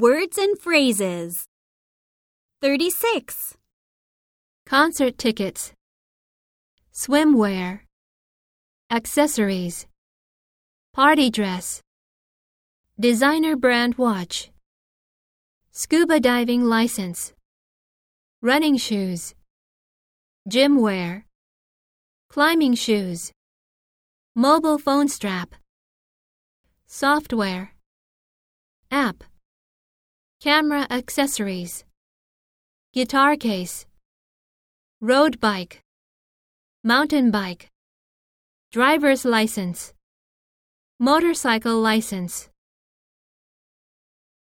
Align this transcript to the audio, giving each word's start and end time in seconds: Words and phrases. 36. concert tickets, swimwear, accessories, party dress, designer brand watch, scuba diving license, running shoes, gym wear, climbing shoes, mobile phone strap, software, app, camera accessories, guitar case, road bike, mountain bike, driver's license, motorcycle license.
Words 0.00 0.38
and 0.38 0.56
phrases. 0.56 1.48
36. 2.62 3.56
concert 4.64 5.18
tickets, 5.18 5.72
swimwear, 6.92 7.80
accessories, 8.92 9.88
party 10.94 11.30
dress, 11.30 11.82
designer 13.00 13.56
brand 13.56 13.96
watch, 13.98 14.52
scuba 15.72 16.20
diving 16.20 16.62
license, 16.62 17.32
running 18.40 18.76
shoes, 18.76 19.34
gym 20.46 20.80
wear, 20.80 21.26
climbing 22.30 22.76
shoes, 22.76 23.32
mobile 24.36 24.78
phone 24.78 25.08
strap, 25.08 25.56
software, 26.86 27.72
app, 28.92 29.24
camera 30.40 30.86
accessories, 30.88 31.84
guitar 32.94 33.34
case, 33.34 33.86
road 35.00 35.40
bike, 35.40 35.82
mountain 36.84 37.32
bike, 37.32 37.68
driver's 38.70 39.24
license, 39.24 39.92
motorcycle 41.00 41.80
license. 41.80 42.50